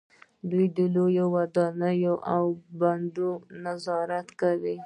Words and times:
دوی 0.49 0.65
د 0.77 0.79
لویو 0.95 1.25
ودانیو 1.35 2.15
او 2.33 2.43
بندونو 2.79 3.31
نظارت 3.65 4.27
کوي. 4.41 4.75